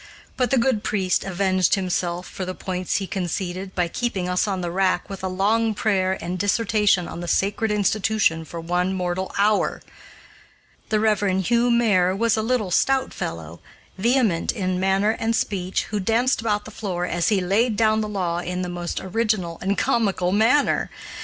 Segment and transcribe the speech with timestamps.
[0.35, 4.61] But the good priest avenged himself for the points he conceded, by keeping us on
[4.61, 9.31] the rack with a long prayer and dissertation on the sacred institution for one mortal
[9.37, 9.79] hour.
[10.89, 11.45] The Rev.
[11.45, 13.59] Hugh Maire was a little stout fellow,
[13.95, 18.09] vehement in manner and speech, who danced about the floor, as he laid down the
[18.09, 20.89] law, in the most original and comical manner.